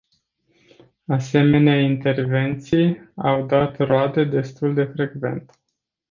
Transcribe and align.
Asemenea 1.07 1.79
intervenții 1.81 3.11
au 3.15 3.45
dat 3.45 3.77
roade 3.79 4.23
destul 4.23 4.73
de 4.73 4.83
frecvent. 4.83 5.57